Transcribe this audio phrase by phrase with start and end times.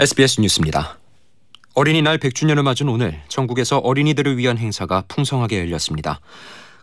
[0.00, 0.96] SBS 뉴스입니다.
[1.74, 6.20] 어린이날 100주년을 맞은 오늘 전국에서 어린이들을 위한 행사가 풍성하게 열렸습니다.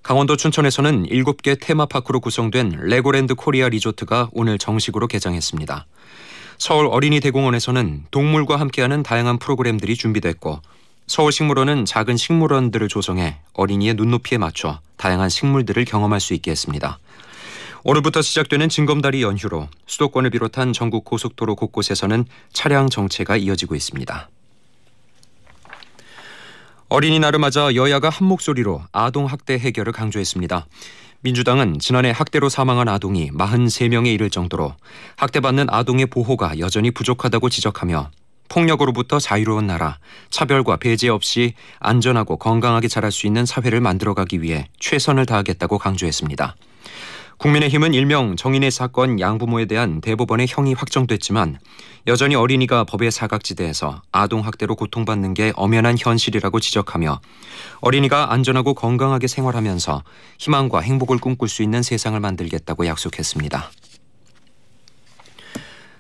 [0.04, 5.86] 강원도 춘천에서는 7개 테마파크로 구성된 레고랜드 코리아 리조트가 오늘 정식으로 개장했습니다.
[6.58, 10.60] 서울 어린이 대공원에서는 동물과 함께하는 다양한 프로그램들이 준비됐고
[11.08, 17.00] 서울식물원은 작은 식물원들을 조성해 어린이의 눈높이에 맞춰 다양한 식물들을 경험할 수 있게 했습니다.
[17.88, 24.28] 오늘부터 시작되는 징검다리 연휴로 수도권을 비롯한 전국 고속도로 곳곳에서는 차량 정체가 이어지고 있습니다.
[26.90, 30.66] 어린이날을 맞아 여야가 한 목소리로 아동 학대 해결을 강조했습니다.
[31.20, 34.74] 민주당은 지난해 학대로 사망한 아동이 43명에 이를 정도로
[35.18, 38.10] 학대받는 아동의 보호가 여전히 부족하다고 지적하며
[38.50, 40.00] 폭력으로부터 자유로운 나라,
[40.32, 46.56] 차별과 배제 없이 안전하고 건강하게 자랄 수 있는 사회를 만들어가기 위해 최선을 다하겠다고 강조했습니다.
[47.38, 51.60] 국민의힘은 일명 정인의 사건 양부모에 대한 대법원의 형이 확정됐지만
[52.08, 57.20] 여전히 어린이가 법의 사각지대에서 아동학대로 고통받는 게 엄연한 현실이라고 지적하며
[57.82, 60.04] 어린이가 안전하고 건강하게 생활하면서
[60.40, 63.72] 희망과 행복을 꿈꿀 수 있는 세상을 만들겠다고 약속했습니다.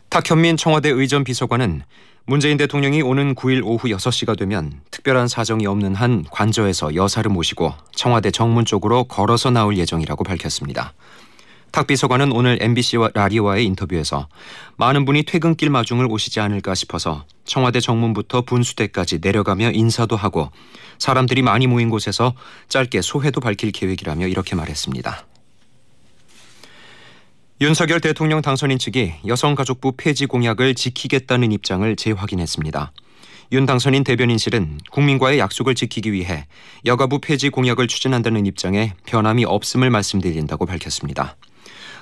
[0.09, 1.83] 탁현민 청와대 의전 비서관은
[2.27, 8.31] 문재인 대통령이 오는 9일 오후 6시가 되면 특별한 사정이 없는 한 관저에서 여사를 모시고 청와대
[8.31, 10.93] 정문 쪽으로 걸어서 나올 예정이라고 밝혔습니다.
[11.75, 14.29] 탁 비서관은 오늘 MBC와 라디오와의 인터뷰에서
[14.77, 20.51] 많은 분이 퇴근길 마중을 오시지 않을까 싶어서 청와대 정문부터 분수대까지 내려가며 인사도 하고
[20.99, 22.33] 사람들이 많이 모인 곳에서
[22.69, 25.25] 짧게 소회도 밝힐 계획이라며 이렇게 말했습니다.
[27.59, 32.93] 윤석열 대통령 당선인 측이 여성가족부 폐지 공약을 지키겠다는 입장을 재확인했습니다.
[33.51, 36.47] 윤 당선인 대변인실은 국민과의 약속을 지키기 위해
[36.85, 41.35] 여가부 폐지 공약을 추진한다는 입장에 변함이 없음을 말씀드린다고 밝혔습니다.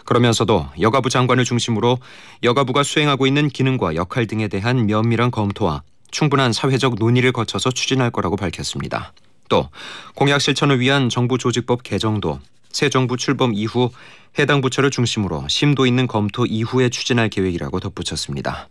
[0.06, 1.98] 그러면서도 여가부 장관을 중심으로
[2.44, 8.36] 여가부가 수행하고 있는 기능과 역할 등에 대한 면밀한 검토와 충분한 사회적 논의를 거쳐서 추진할 거라고
[8.36, 9.14] 밝혔습니다.
[9.50, 9.70] 또
[10.16, 12.40] 공약 실천을 위한 정부 조직법 개정도
[12.72, 13.92] 새 정부 출범 이후
[14.40, 18.68] 해당 부처를 중심으로 심도 있는 검토 이후에 추진할 계획이라고 덧붙였습니다.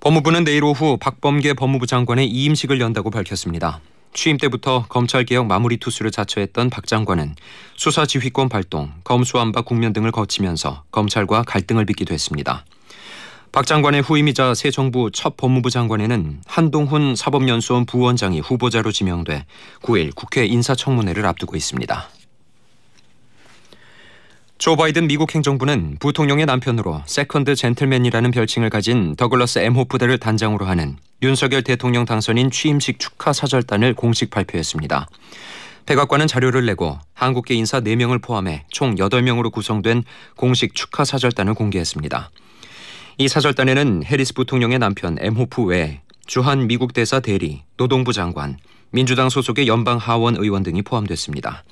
[0.00, 3.80] 법무부는 내일 오후 박범계 법무부 장관의 이임식을 연다고 밝혔습니다.
[4.14, 7.34] 취임 때부터 검찰개혁 마무리 투수를 자처했던 박 장관은
[7.76, 12.64] 수사 지휘권 발동, 검수완박 국면 등을 거치면서 검찰과 갈등을 빚기도 했습니다.
[13.52, 19.44] 박 장관의 후임이자 새 정부 첫 법무부 장관에는 한동훈 사법연수원 부원장이 후보자로 지명돼
[19.82, 22.08] 9일 국회 인사청문회를 앞두고 있습니다.
[24.62, 31.62] 조 바이든 미국 행정부는 부통령의 남편으로 second gentleman이라는 별칭을 가진 더글러스 엠호프를 단장으로 하는 윤석열
[31.62, 35.08] 대통령 당선인 취임식 축하 사절단을 공식 발표했습니다.
[35.86, 40.04] 백악관은 자료를 내고 한국계 인사 4명을 포함해 총 8명으로 구성된
[40.36, 42.30] 공식 축하 사절단을 공개했습니다.
[43.18, 48.58] 이 사절단에는 해리스 부통령의 남편 엠 호프 외 주한 미국 대사 대리, 노동부 장관,
[48.92, 51.64] 민주당 소속의 연방 하원 의원 등이 포함됐습니다.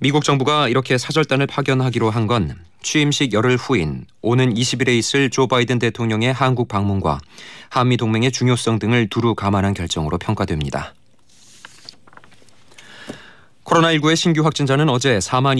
[0.00, 5.78] 미국 정부가 이렇게 사절단을 파견하기로 한 건 취임식 열흘 후인 오는 20일에 있을 조 바이든
[5.78, 7.18] 대통령의 한국 방문과
[7.68, 10.94] 한미 동맹의 중요성 등을 두루 감안한 결정으로 평가됩니다.
[13.64, 15.56] 코로나19의 신규 확진자는 어제 4만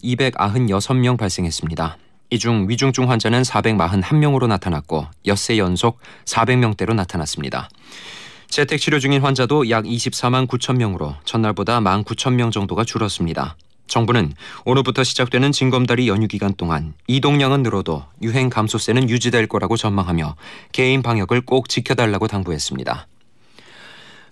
[0.00, 1.98] 2,296명 발생했습니다.
[2.30, 7.68] 이 중 위중증 환자는 441명으로 나타났고 엿새 연속 400명대로 나타났습니다.
[8.48, 13.56] 재택 치료 중인 환자도 약 24만 9천 명으로 전날보다 1만 9천 명 정도가 줄었습니다.
[13.86, 14.32] 정부는
[14.64, 20.36] 오늘부터 시작되는 징검다리 연휴 기간 동안 이동량은 늘어도 유행 감소세는 유지될 거라고 전망하며
[20.72, 23.06] 개인 방역을 꼭 지켜달라고 당부했습니다.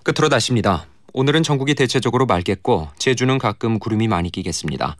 [0.02, 0.86] 끝으로 다십니다.
[1.12, 4.96] 오늘은 전국이 대체적으로 맑겠고 제주는 가끔 구름이 많이 끼겠습니다.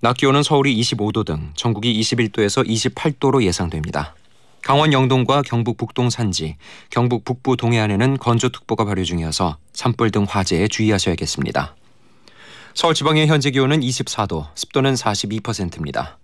[0.00, 4.14] 낮 기온은 서울이 25도 등 전국이 21도에서 28도로 예상됩니다.
[4.62, 6.56] 강원 영동과 경북 북동 산지,
[6.90, 11.76] 경북 북부 동해안에는 건조특보가 발효 중이어서 산불 등 화재에 주의하셔야겠습니다.
[12.76, 16.18] 서울 지방의 현재 기온은 24도, 습도는 42%입니다.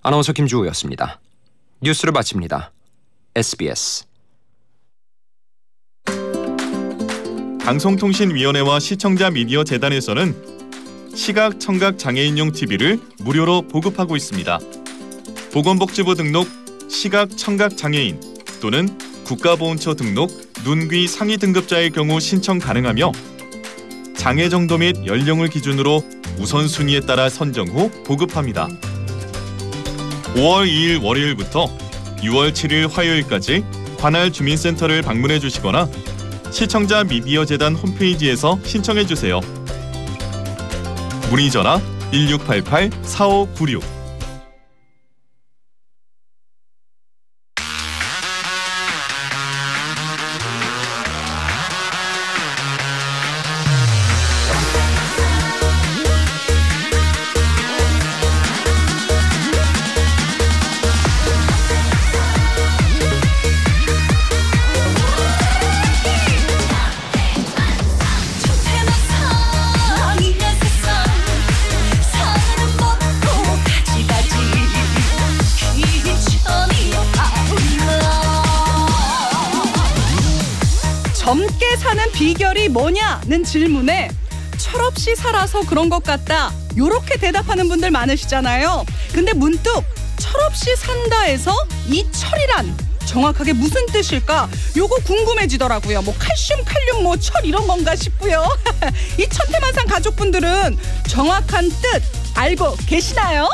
[0.00, 1.20] 아나운서 김주호였습니다.
[1.80, 2.70] 뉴스를 마칩니다.
[3.34, 4.04] SBS
[7.64, 14.60] 방송통신위원회와 시청자 미디어 재단에서는 시각 청각 장애인용 TV를 무료로 보급하고 있습니다.
[15.52, 16.46] 보건복지부 등록
[16.88, 18.20] 시각 청각 장애인
[18.62, 18.86] 또는
[19.24, 20.30] 국가보훈처 등록
[20.64, 23.10] 눈귀 상위 등급자의 경우 신청 가능하며
[24.26, 26.02] 장애 정도 및 연령을 기준으로
[26.40, 28.66] 우선순위에 따라 선정 후 보급합니다.
[30.34, 31.66] 5월 2일 월요일부터
[32.22, 33.64] 6월 7일 화요일까지
[33.96, 35.88] 관할 주민센터를 방문해 주시거나
[36.50, 39.38] 시청자 미디어 재단 홈페이지에서 신청해 주세요.
[41.30, 41.80] 문의 전화
[42.10, 43.95] 1688-4596
[81.86, 84.10] 사는 비결이 뭐냐는 질문에
[84.58, 86.52] 철없이 살아서 그런 것 같다.
[86.76, 88.84] 요렇게 대답하는 분들 많으시잖아요.
[89.12, 89.70] 근데 문득
[90.18, 91.54] 철없이 산다 해서
[91.86, 94.48] 이 철이란 정확하게 무슨 뜻일까?
[94.76, 96.02] 요거 궁금해지더라고요.
[96.02, 98.44] 뭐 칼슘, 칼륨, 뭐 철 이런 건가 싶고요.
[99.16, 102.02] 이 천태만상 가족분들은 정확한 뜻
[102.34, 103.48] 알고 계시나요?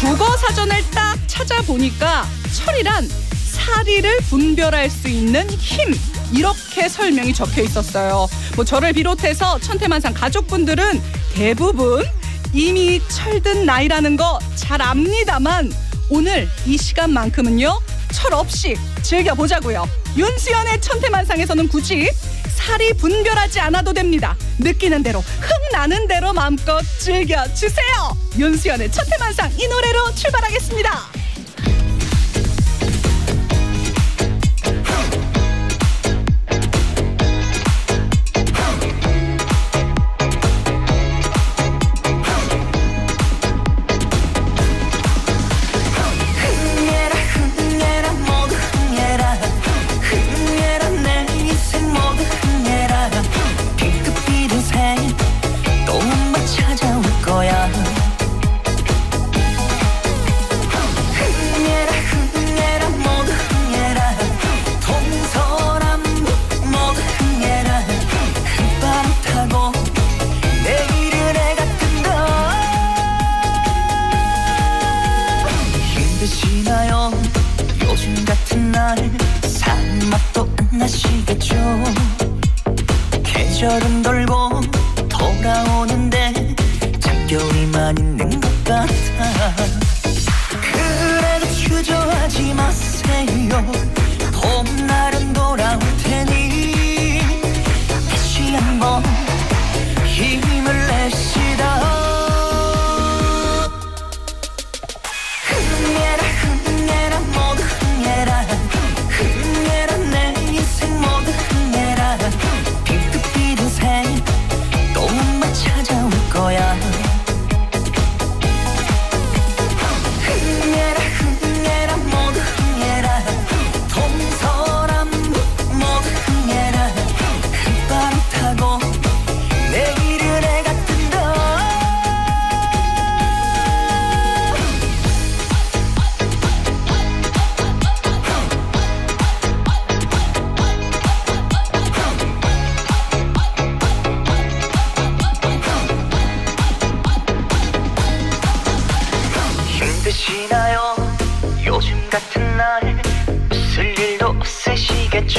[0.00, 3.08] 국어 사전을 딱 찾아보니까 철이란
[3.52, 5.94] 사리를 분별할 수 있는 힘
[6.32, 8.28] 이렇게 설명이 적혀 있었어요.
[8.56, 11.00] 뭐 저를 비롯해서 천태만상 가족분들은
[11.34, 12.04] 대부분
[12.52, 15.70] 이미 철든 나이라는 거 잘 압니다만
[16.08, 17.80] 오늘 이 시간만큼은요
[18.12, 19.86] 철 없이 즐겨 보자고요.
[20.16, 22.08] 윤수연의 천태만상에서는 굳이
[22.54, 24.36] 살이 분별하지 않아도 됩니다.
[24.58, 28.16] 느끼는 대로 흥 나는 대로 마음껏 즐겨 주세요.
[28.38, 31.21] 윤수연의 천태만상 이 노래로 출발하겠습니다.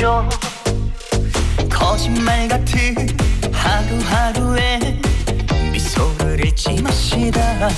[0.03, 0.29] 없으시겠죠.
[1.69, 2.95] 거짓말 같은
[3.51, 4.99] 하루하루에
[5.71, 7.69] 미소를 잃지 마시다.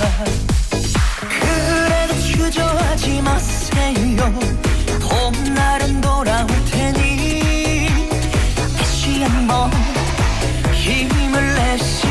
[1.30, 4.34] 그래도 주저하지 마세요.
[5.00, 7.88] 봄날은 돌아올 테니
[8.78, 9.70] 다시 한번
[10.74, 12.05] 힘을 내시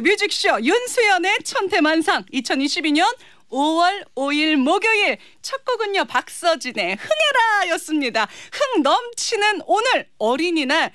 [0.00, 3.04] 뮤직쇼 윤수연의 천태만상 2022년
[3.50, 8.28] 5월 5일 목요일 첫 곡은요 박서진의 흥해라 였습니다.
[8.52, 10.92] 흥 넘치는 오늘 어린이날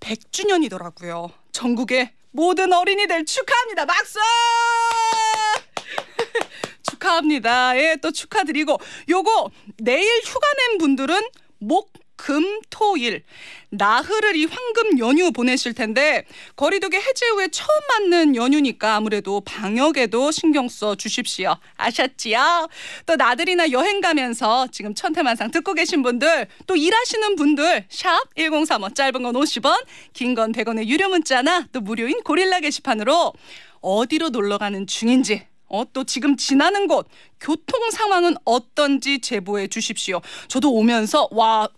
[0.00, 1.30] 100주년이더라고요.
[1.52, 3.86] 전국의 모든 어린이들 축하합니다.
[3.86, 4.18] 박수!
[6.90, 7.78] 축하합니다.
[7.78, 11.22] 예, 또 축하드리고 요거 내일 휴가 낸 분들은
[11.58, 13.24] 목 금, 토, 일
[13.70, 16.24] 나흘을 이 황금 연휴 보내실 텐데
[16.56, 21.56] 거리두기 해제 후에 처음 맞는 연휴니까 아무래도 방역에도 신경 써 주십시오.
[21.76, 22.68] 아셨지요?
[23.06, 29.22] 또 나들이나 여행 가면서 지금 천태만상 듣고 계신 분들 또 일하시는 분들 샵 1035 짧은
[29.22, 33.32] 건 50원 긴 건 100원의 유료 문자나 또 무료인 고릴라 게시판으로
[33.80, 37.08] 어디로 놀러 가는 중인지 어, 또 지금 지나는 곳
[37.40, 40.20] 교통 상황은 어떤지 제보해 주십시오.
[40.48, 41.68] 저도 오면서 와 어,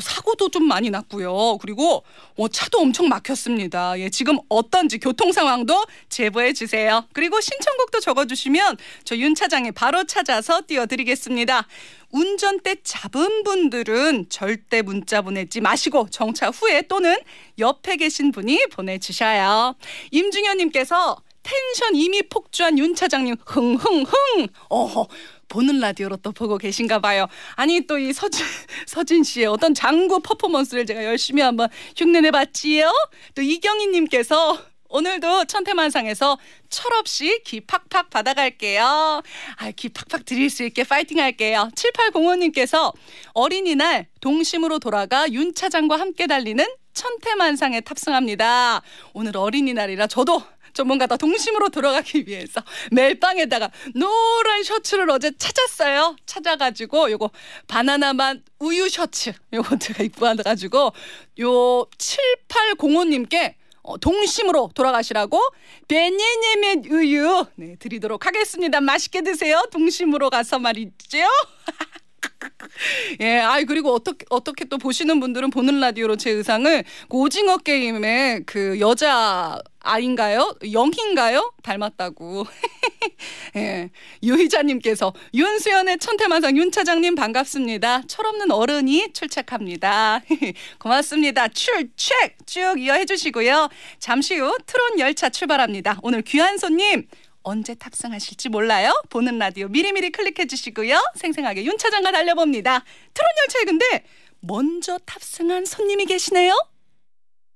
[0.00, 1.58] 사고도 좀 많이 났고요.
[1.58, 2.04] 그리고
[2.36, 3.98] 어, 차도 엄청 막혔습니다.
[3.98, 7.04] 예, 지금 어떤지 교통 상황도 제보해 주세요.
[7.12, 11.66] 그리고 신청곡도 적어주시면 저 윤 차장이 바로 찾아서 띄워드리겠습니다.
[12.12, 17.16] 운전대 잡은 분들은 절대 문자 보내지 마시고 정차 후에 또는
[17.58, 19.74] 옆에 계신 분이 보내주셔요.
[20.10, 25.06] 임중현님께서 텐션 이미 폭주한 윤 차장님 흥흥흥 어허
[25.48, 27.26] 보는 라디오로 또 보고 계신가 봐요.
[27.56, 28.44] 아니 또 이 서진
[28.86, 32.92] 서진 씨의 어떤 장구 퍼포먼스를 제가 열심히 한번 흉내내 봤지요.
[33.34, 36.38] 또 이경희 님께서 오늘도 천태만상에서
[36.70, 39.22] 철없이 기 팍팍 받아갈게요.
[39.56, 41.68] 아, 기 팍팍 드릴 수 있게 파이팅 할게요.
[41.74, 42.92] 7805님께서
[43.32, 48.80] 어린이날 동심으로 돌아가 윤 차장과 함께 달리는 천태만상에 탑승합니다.
[49.12, 50.42] 오늘 어린이날이라 저도
[50.76, 56.16] 좀 뭔가 더 동심으로 들어가기 위해서 멜빵에다가 노란 셔츠를 어제 찾았어요.
[56.26, 57.30] 찾아가지고 요거
[57.66, 60.92] 바나나 맛 우유 셔츠 요거 제가 입고 와가지고
[61.40, 63.54] 요 7805님께
[63.84, 65.40] 어, 동심으로 돌아가시라고
[65.88, 68.82] 베네네메 우유 네, 드리도록 하겠습니다.
[68.82, 69.62] 맛있게 드세요.
[69.70, 71.18] 동심으로 가서 말이죠.
[73.20, 78.42] 예, 아이 그리고 어떻게 어떻게 또 보시는 분들은 보는 라디오로 제 의상을 그 오징어 게임의
[78.44, 80.54] 그 여자 아인가요?
[80.72, 81.52] 영인가요?
[81.62, 82.44] 닮았다고.
[83.56, 83.90] 예.
[84.22, 88.02] 유희자님께서 윤수연의 천태만상 윤 차장님 반갑습니다.
[88.08, 90.20] 철없는 어른이 출첵합니다.
[90.78, 91.48] 고맙습니다.
[91.48, 93.68] 출첵 쭉 이어해 주시고요.
[93.98, 96.00] 잠시 후 트롯 열차 출발합니다.
[96.02, 97.06] 오늘 귀한 손님
[97.42, 98.92] 언제 탑승하실지 몰라요.
[99.08, 101.00] 보는 라디오 미리미리 클릭해 주시고요.
[101.14, 102.84] 생생하게 윤 차장과 달려봅니다.
[103.14, 104.04] 트롯 열차에 근데
[104.40, 106.52] 먼저 탑승한 손님이 계시네요.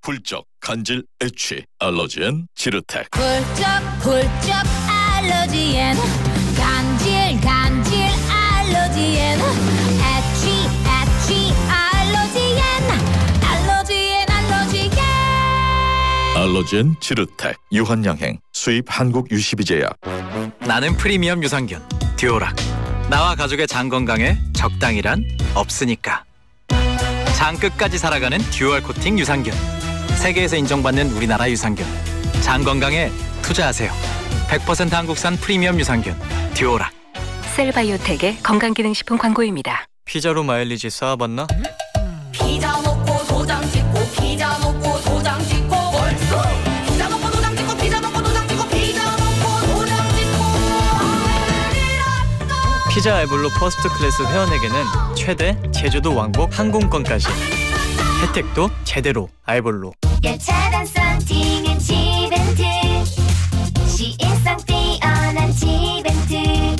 [0.02, 3.66] 훌쩍 간질 애취 알러지엔 지르텍 훌쩍
[4.00, 5.96] 훌쩍 알러지엔
[6.56, 7.94] 간질 간질
[8.30, 10.50] 알러지엔 애취
[10.88, 12.60] 애취 알러지엔
[13.44, 14.92] 알러지엔 알러지엔.
[16.36, 19.98] 알러지엔 지르텍 유한양행 수입 한국 유시비제약.
[20.60, 21.80] 나는 프리미엄 유산균
[22.16, 22.56] 듀오락.
[23.10, 26.24] 나와 가족의 장 건강에 적당이란 없으니까.
[27.36, 29.52] 장 끝까지 살아가는 dual 코팅 유산균
[30.20, 31.86] 세계에서 인정받는 우리나라 유산균.
[32.42, 33.10] 장 건강에
[33.40, 33.90] 투자하세요.
[34.48, 36.14] 100% 한국산 프리미엄 유산균
[36.54, 36.92] 듀오락
[37.54, 39.86] 셀바이오텍의 건강기능식품 광고입니다.
[40.04, 41.46] 피자로 마일리지 쌓아봤나?
[42.32, 46.36] 피자 먹고 도장 찍고 피자 먹고 도장 찍고 얼쑤
[46.86, 50.38] 피자 먹고 도장 찍고 피자 먹고 도장 찍고 피자 먹고 도장 찍고.
[52.90, 54.84] 피자 알볼로 first class 회원에게는
[55.16, 57.26] 최대 제주도 왕복 항공권까지
[58.22, 59.92] 혜택도 제대로 알볼로.
[60.22, 62.62] 열차단 썬팅은 지벤트
[63.88, 66.76] 시인성 뛰어난 지벤트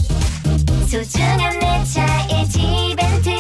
[0.87, 3.31] 소중한 내 차의 지벤트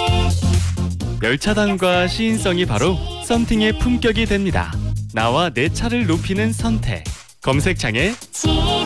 [1.23, 4.73] 열차단과 시인성이 바로 썬팅의 품격이 됩니다.
[5.12, 7.04] 나와 내 차를 높이는 선택.
[7.42, 8.80] 검색창에 지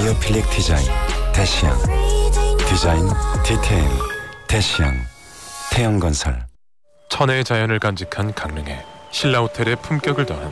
[0.00, 0.86] biophilic 디자인
[1.34, 1.76] 데시앙.
[2.66, 3.06] 디자인
[3.44, 3.84] 디테일
[4.48, 4.94] 데시앙.
[5.70, 6.46] 태영건설.
[7.10, 10.50] 천혜의 자연을 간직한 강릉에 신라 호텔의 품격을 더한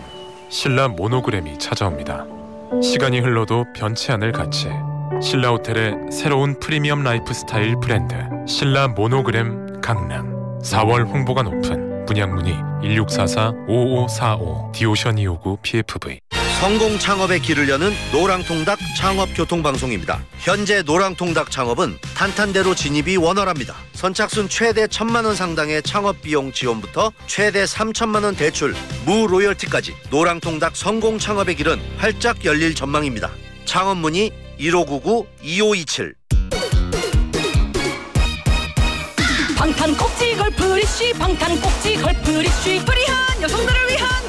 [0.50, 2.26] 신라 모노그램이 찾아옵니다.
[2.83, 4.69] 시간이 흘러도 변치 않을 가치.
[5.23, 8.14] 신라 호텔의 새로운 프리미엄 라이프 스타일 브랜드
[8.47, 10.59] 신라 모노그램 강릉.
[10.61, 16.21] 4월 홍보관 오픈 분양문의 1644-5545 디오션 259 PFV
[16.61, 20.25] 성공 창업의 길을 여는 노랑통닭 창업 교통방송입니다.
[20.41, 23.77] 현재 노랑통닭 창업은 탄탄대로 진입이 원활합니다.
[23.93, 28.75] 선착순 최대 천만 원 상당의 창업 비용 지원부터 최대 3천만 원 대출,
[29.07, 33.31] 무 로열티까지 노랑통닭 성공 창업의 길은 활짝 열릴 전망입니다.
[33.65, 36.15] 창업 문의 1599-2527
[39.57, 44.28] 방탄 꼭지 걸프리쉬 방탄 꼭지 걸프리쉬 프리한 여성들을 위한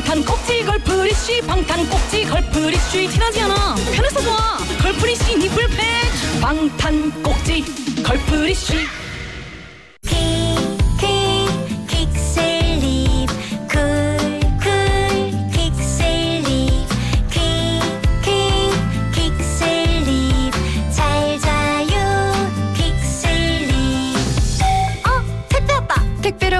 [0.00, 8.02] 방탄 꼭지 걸프리쉬 방탄 꼭지 걸프리쉬 티나지 않아 편해서 좋아 걸프리쉬 nipple patch 방탄 꼭지
[8.02, 9.00] 걸프리쉬 어?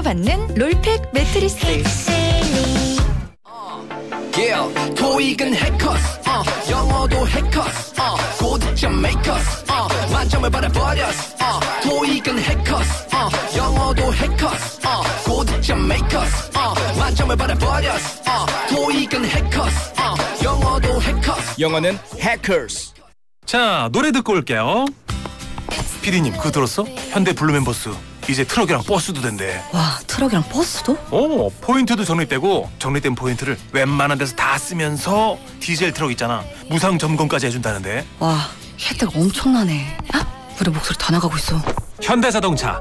[0.02, 2.09] 받는 roll pack 매트리스.
[5.20, 13.58] 토익은 해커스 uh, 영어도 해커스 uh, 고득점 makers uh, 만점을 받아버렸어 uh, 토익은 해커스 uh,
[13.58, 21.60] 영어도 해커스 uh, 고득점 makers uh, 만점을 받아버렸어 uh, 토익은 해커스 uh, 영어도 해커스.
[21.60, 22.94] 영어는 해커스.
[23.44, 24.86] 자 노래 듣고 올게요.
[26.00, 26.84] 피디님 그거 들었어?
[27.10, 27.90] 현대 블루멤버스
[28.30, 30.96] 이제 트럭이랑 버스도 된대 와 트럭이랑 버스도?
[31.10, 38.06] 오 포인트도 적립되고 적립된 포인트를 웬만한 데서 다 쓰면서 디젤 트럭 있잖아 무상 점검까지 해준다는데
[38.20, 38.38] 와
[38.80, 39.98] 혜택 엄청나네.
[40.14, 40.24] 아,
[40.58, 41.60] 우리 목소리 다 나가고 있어.
[42.02, 42.80] 현대자동차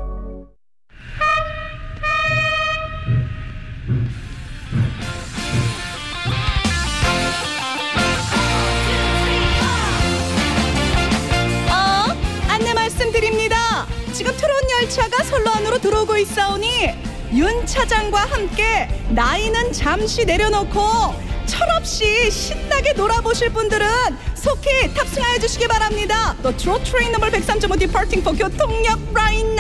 [16.20, 16.92] 있사오니
[17.34, 21.14] 윤 차장과 함께 나이는 잠시 내려놓고
[21.46, 23.88] 철없이 신나게 놀아보실 분들은
[24.36, 26.36] 속히 탑승하여 주시기 바랍니다.
[26.44, 29.56] 또 트롯 train number 103.5 departing for 교통역 right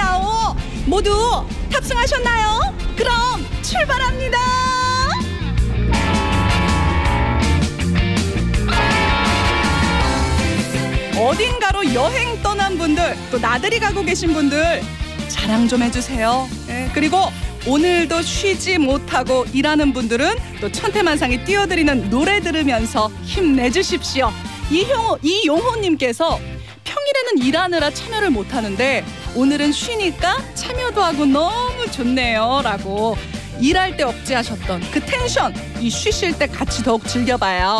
[0.85, 2.75] 모두 탑승하셨나요?
[2.95, 4.37] 그럼 출발합니다.
[11.17, 14.81] 어딘가로 여행 떠난 분들 또 나들이 가고 계신 분들
[15.29, 16.49] 자랑 좀 해주세요.
[16.69, 17.17] 예, 그리고
[17.67, 24.31] 오늘도 쉬지 못하고 일하는 분들은 또 천태만상에 띄워드리는 노래 들으면서 힘내주십시오.
[24.71, 26.39] 이용호 이용호님께서
[26.83, 33.15] 평일에는 일하느라 참여를 못하는데 오늘은 쉬니까 참여도 하고 너무 좋네요 라고
[33.59, 37.77] 일할 때 억제하셨던 그 텐션 이 쉬실 때 같이 더욱 즐겨봐요.